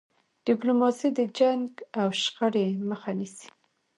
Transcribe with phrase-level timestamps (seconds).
[0.47, 1.65] ډيپلوماسي د جنګ
[1.99, 3.47] او شخړې مخه نیسي.